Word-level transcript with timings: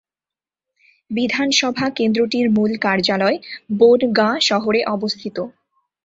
বিধানসভা 1.11 1.87
কেন্দ্রটির 1.97 2.47
মূল 2.49 2.71
কার্যালয় 2.77 3.37
বনগাঁ 3.79 4.35
শহরে 4.41 4.81
অবস্থিত। 4.85 5.37